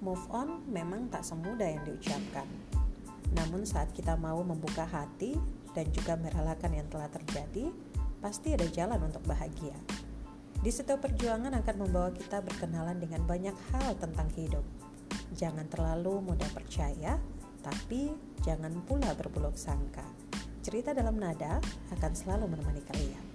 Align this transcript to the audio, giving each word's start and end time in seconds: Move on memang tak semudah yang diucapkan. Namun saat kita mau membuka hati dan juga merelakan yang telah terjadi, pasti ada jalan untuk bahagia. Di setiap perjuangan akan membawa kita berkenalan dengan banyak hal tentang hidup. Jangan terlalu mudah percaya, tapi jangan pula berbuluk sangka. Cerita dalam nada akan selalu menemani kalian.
Move 0.00 0.24
on 0.32 0.64
memang 0.64 1.12
tak 1.12 1.20
semudah 1.20 1.68
yang 1.68 1.84
diucapkan. 1.84 2.48
Namun 3.36 3.68
saat 3.68 3.92
kita 3.92 4.16
mau 4.16 4.40
membuka 4.40 4.88
hati 4.88 5.36
dan 5.76 5.86
juga 5.92 6.16
merelakan 6.16 6.72
yang 6.72 6.88
telah 6.88 7.12
terjadi, 7.12 7.68
pasti 8.24 8.56
ada 8.56 8.64
jalan 8.72 8.96
untuk 9.04 9.20
bahagia. 9.28 9.76
Di 10.60 10.72
setiap 10.72 11.04
perjuangan 11.04 11.52
akan 11.52 11.76
membawa 11.84 12.10
kita 12.16 12.40
berkenalan 12.40 12.96
dengan 12.96 13.24
banyak 13.28 13.56
hal 13.72 13.96
tentang 14.00 14.28
hidup. 14.36 14.64
Jangan 15.36 15.68
terlalu 15.68 16.20
mudah 16.20 16.48
percaya, 16.52 17.20
tapi 17.60 18.12
jangan 18.40 18.72
pula 18.88 19.12
berbuluk 19.12 19.56
sangka. 19.56 20.04
Cerita 20.60 20.96
dalam 20.96 21.16
nada 21.16 21.60
akan 21.92 22.12
selalu 22.12 22.56
menemani 22.56 22.82
kalian. 22.88 23.29